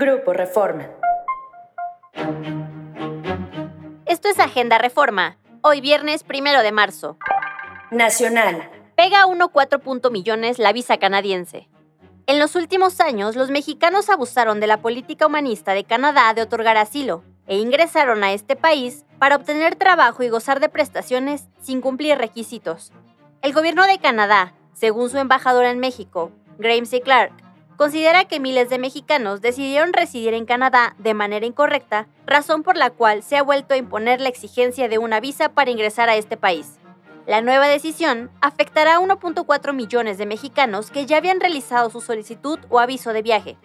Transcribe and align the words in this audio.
Grupo 0.00 0.32
Reforma. 0.32 0.88
Esto 4.06 4.28
es 4.28 4.38
Agenda 4.38 4.78
Reforma. 4.78 5.38
Hoy 5.60 5.80
viernes 5.80 6.22
primero 6.22 6.62
de 6.62 6.70
marzo. 6.70 7.18
Nacional. 7.90 8.70
Pega 8.94 9.26
1,4 9.26 10.12
millones 10.12 10.60
la 10.60 10.72
visa 10.72 10.98
canadiense. 10.98 11.68
En 12.28 12.38
los 12.38 12.54
últimos 12.54 13.00
años, 13.00 13.34
los 13.34 13.50
mexicanos 13.50 14.08
abusaron 14.08 14.60
de 14.60 14.68
la 14.68 14.76
política 14.76 15.26
humanista 15.26 15.74
de 15.74 15.82
Canadá 15.82 16.32
de 16.32 16.42
otorgar 16.42 16.76
asilo 16.76 17.24
e 17.48 17.56
ingresaron 17.56 18.22
a 18.22 18.32
este 18.32 18.54
país 18.54 19.04
para 19.18 19.34
obtener 19.34 19.74
trabajo 19.74 20.22
y 20.22 20.28
gozar 20.28 20.60
de 20.60 20.68
prestaciones 20.68 21.48
sin 21.60 21.80
cumplir 21.80 22.18
requisitos. 22.18 22.92
El 23.42 23.52
gobierno 23.52 23.84
de 23.84 23.98
Canadá, 23.98 24.54
según 24.74 25.10
su 25.10 25.18
embajadora 25.18 25.72
en 25.72 25.80
México, 25.80 26.30
C. 26.84 27.00
Clark, 27.00 27.47
considera 27.78 28.24
que 28.24 28.40
miles 28.40 28.68
de 28.68 28.78
mexicanos 28.78 29.40
decidieron 29.40 29.92
residir 29.92 30.34
en 30.34 30.46
Canadá 30.46 30.96
de 30.98 31.14
manera 31.14 31.46
incorrecta, 31.46 32.08
razón 32.26 32.64
por 32.64 32.76
la 32.76 32.90
cual 32.90 33.22
se 33.22 33.36
ha 33.36 33.42
vuelto 33.42 33.72
a 33.72 33.76
imponer 33.76 34.20
la 34.20 34.28
exigencia 34.28 34.88
de 34.88 34.98
una 34.98 35.20
visa 35.20 35.50
para 35.50 35.70
ingresar 35.70 36.08
a 36.08 36.16
este 36.16 36.36
país. 36.36 36.80
La 37.24 37.40
nueva 37.40 37.68
decisión 37.68 38.32
afectará 38.40 38.96
a 38.96 38.98
1.4 38.98 39.72
millones 39.74 40.18
de 40.18 40.26
mexicanos 40.26 40.90
que 40.90 41.06
ya 41.06 41.18
habían 41.18 41.38
realizado 41.38 41.88
su 41.88 42.00
solicitud 42.00 42.58
o 42.68 42.80
aviso 42.80 43.12
de 43.12 43.22
viaje. 43.22 43.56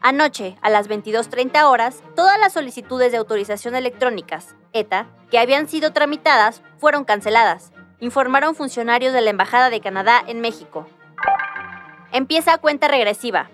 Anoche, 0.00 0.56
a 0.62 0.70
las 0.70 0.88
22.30 0.88 1.62
horas, 1.62 2.02
todas 2.16 2.40
las 2.40 2.54
solicitudes 2.54 3.12
de 3.12 3.18
autorización 3.18 3.76
electrónicas, 3.76 4.56
ETA, 4.72 5.06
que 5.30 5.38
habían 5.38 5.68
sido 5.68 5.92
tramitadas, 5.92 6.60
fueron 6.78 7.04
canceladas, 7.04 7.70
informaron 8.00 8.56
funcionarios 8.56 9.12
de 9.12 9.20
la 9.20 9.30
Embajada 9.30 9.70
de 9.70 9.80
Canadá 9.80 10.24
en 10.26 10.40
México. 10.40 10.88
Empieza 12.10 12.58
cuenta 12.58 12.88
regresiva. 12.88 13.48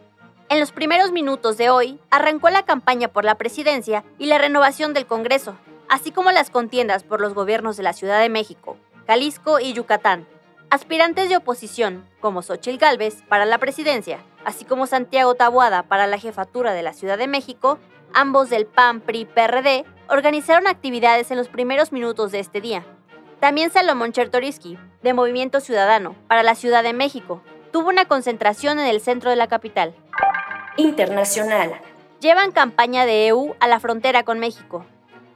En 0.48 0.60
los 0.60 0.70
primeros 0.70 1.10
minutos 1.10 1.56
de 1.56 1.70
hoy, 1.70 1.98
arrancó 2.08 2.50
la 2.50 2.64
campaña 2.64 3.08
por 3.08 3.24
la 3.24 3.34
presidencia 3.34 4.04
y 4.16 4.26
la 4.26 4.38
renovación 4.38 4.94
del 4.94 5.04
Congreso, 5.04 5.56
así 5.88 6.12
como 6.12 6.30
las 6.30 6.50
contiendas 6.50 7.02
por 7.02 7.20
los 7.20 7.34
gobiernos 7.34 7.76
de 7.76 7.82
la 7.82 7.92
Ciudad 7.92 8.20
de 8.20 8.28
México, 8.28 8.76
Jalisco 9.08 9.58
y 9.58 9.72
Yucatán. 9.72 10.24
Aspirantes 10.70 11.28
de 11.28 11.36
oposición, 11.36 12.08
como 12.20 12.42
Xochitl 12.42 12.78
Gálvez 12.78 13.24
para 13.28 13.44
la 13.44 13.58
presidencia, 13.58 14.20
así 14.44 14.64
como 14.64 14.86
Santiago 14.86 15.34
Tabuada 15.34 15.82
para 15.82 16.06
la 16.06 16.18
jefatura 16.18 16.72
de 16.74 16.84
la 16.84 16.92
Ciudad 16.92 17.18
de 17.18 17.26
México, 17.26 17.80
ambos 18.14 18.48
del 18.48 18.66
PAN, 18.66 19.00
PRI, 19.00 19.24
PRD, 19.24 19.84
organizaron 20.08 20.68
actividades 20.68 21.32
en 21.32 21.38
los 21.38 21.48
primeros 21.48 21.90
minutos 21.90 22.30
de 22.30 22.38
este 22.38 22.60
día. 22.60 22.84
También 23.40 23.70
Salomón 23.70 24.12
Chertoriski, 24.12 24.78
de 25.02 25.12
Movimiento 25.12 25.58
Ciudadano, 25.58 26.14
para 26.28 26.44
la 26.44 26.54
Ciudad 26.54 26.84
de 26.84 26.92
México, 26.92 27.42
tuvo 27.72 27.88
una 27.88 28.06
concentración 28.06 28.78
en 28.78 28.86
el 28.86 29.00
centro 29.00 29.28
de 29.28 29.36
la 29.36 29.48
capital. 29.48 29.94
Internacional. 30.76 31.72
Llevan 32.20 32.52
campaña 32.52 33.06
de 33.06 33.28
EU 33.28 33.54
a 33.60 33.68
la 33.68 33.80
frontera 33.80 34.24
con 34.24 34.38
México. 34.38 34.84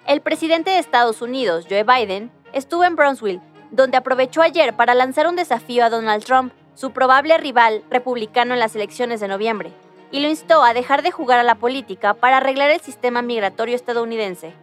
El 0.06 0.20
presidente 0.20 0.70
de 0.70 0.78
Estados 0.78 1.22
Unidos, 1.22 1.66
Joe 1.68 1.84
Biden, 1.84 2.30
estuvo 2.52 2.84
en 2.84 2.96
Brownsville 2.96 3.40
donde 3.70 3.96
aprovechó 3.96 4.42
ayer 4.42 4.74
para 4.74 4.94
lanzar 4.94 5.26
un 5.26 5.36
desafío 5.36 5.84
a 5.84 5.90
Donald 5.90 6.24
Trump, 6.24 6.52
su 6.74 6.90
probable 6.92 7.38
rival 7.38 7.84
republicano 7.90 8.54
en 8.54 8.60
las 8.60 8.74
elecciones 8.74 9.20
de 9.20 9.28
noviembre, 9.28 9.72
y 10.10 10.20
lo 10.20 10.28
instó 10.28 10.64
a 10.64 10.74
dejar 10.74 11.02
de 11.02 11.12
jugar 11.12 11.38
a 11.38 11.44
la 11.44 11.54
política 11.54 12.14
para 12.14 12.38
arreglar 12.38 12.70
el 12.70 12.80
sistema 12.80 13.22
migratorio 13.22 13.76
estadounidense. 13.76 14.54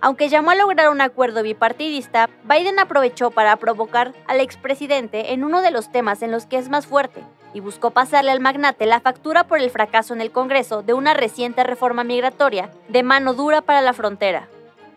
Aunque 0.00 0.28
llamó 0.28 0.50
a 0.50 0.54
lograr 0.54 0.88
un 0.88 1.00
acuerdo 1.00 1.42
bipartidista, 1.42 2.28
Biden 2.44 2.78
aprovechó 2.78 3.30
para 3.30 3.56
provocar 3.56 4.14
al 4.26 4.40
expresidente 4.40 5.32
en 5.32 5.44
uno 5.44 5.60
de 5.60 5.70
los 5.70 5.92
temas 5.92 6.22
en 6.22 6.30
los 6.30 6.46
que 6.46 6.56
es 6.56 6.70
más 6.70 6.86
fuerte, 6.86 7.22
y 7.52 7.60
buscó 7.60 7.90
pasarle 7.90 8.30
al 8.30 8.40
magnate 8.40 8.86
la 8.86 9.00
factura 9.00 9.44
por 9.44 9.58
el 9.60 9.70
fracaso 9.70 10.14
en 10.14 10.20
el 10.20 10.30
Congreso 10.30 10.82
de 10.82 10.92
una 10.92 11.14
reciente 11.14 11.64
reforma 11.64 12.04
migratoria 12.04 12.70
de 12.88 13.02
mano 13.02 13.34
dura 13.34 13.60
para 13.60 13.80
la 13.80 13.92
frontera. 13.92 14.48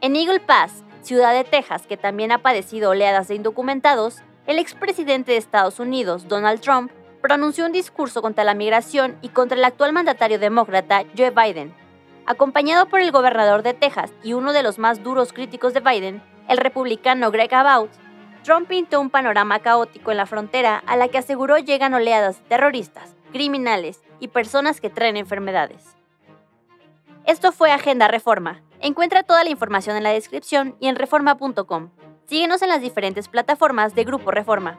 En 0.01 0.15
Eagle 0.15 0.39
Pass, 0.39 0.83
ciudad 1.01 1.33
de 1.33 1.43
Texas, 1.43 1.87
que 1.87 1.97
también 1.97 2.31
ha 2.31 2.39
padecido 2.39 2.91
oleadas 2.91 3.27
de 3.27 3.35
indocumentados, 3.35 4.21
el 4.45 4.59
expresidente 4.59 5.31
de 5.31 5.37
Estados 5.37 5.79
Unidos, 5.79 6.27
Donald 6.27 6.61
Trump, 6.61 6.91
pronunció 7.21 7.65
un 7.65 7.71
discurso 7.71 8.21
contra 8.21 8.43
la 8.43 8.53
migración 8.53 9.17
y 9.21 9.29
contra 9.29 9.57
el 9.57 9.63
actual 9.63 9.93
mandatario 9.93 10.39
demócrata, 10.39 11.03
Joe 11.17 11.31
Biden. 11.31 11.73
Acompañado 12.25 12.87
por 12.87 12.99
el 12.99 13.11
gobernador 13.11 13.63
de 13.63 13.73
Texas 13.73 14.11
y 14.23 14.33
uno 14.33 14.51
de 14.51 14.63
los 14.63 14.77
más 14.77 15.03
duros 15.03 15.31
críticos 15.31 15.73
de 15.73 15.79
Biden, 15.79 16.21
el 16.49 16.57
republicano 16.57 17.31
Greg 17.31 17.53
Abbott, 17.53 17.89
Trump 18.43 18.67
pintó 18.67 18.99
un 19.01 19.09
panorama 19.09 19.59
caótico 19.59 20.11
en 20.11 20.17
la 20.17 20.25
frontera 20.25 20.83
a 20.85 20.95
la 20.97 21.07
que 21.07 21.17
aseguró 21.17 21.57
llegan 21.57 21.93
oleadas 21.93 22.39
de 22.39 22.49
terroristas, 22.49 23.15
criminales 23.31 24.01
y 24.19 24.27
personas 24.27 24.81
que 24.81 24.89
traen 24.89 25.17
enfermedades. 25.17 25.95
Esto 27.25 27.51
fue 27.51 27.71
Agenda 27.71 28.07
Reforma, 28.09 28.61
Encuentra 28.83 29.23
toda 29.23 29.45
la 29.45 29.49
información 29.49 29.95
en 29.95 30.03
la 30.03 30.09
descripción 30.09 30.75
y 30.81 30.89
en 30.89 30.97
reforma.com. 30.97 31.91
Síguenos 32.25 32.61
en 32.61 32.67
las 32.67 32.81
diferentes 32.81 33.29
plataformas 33.29 33.95
de 33.95 34.03
Grupo 34.03 34.29
Reforma. 34.29 34.77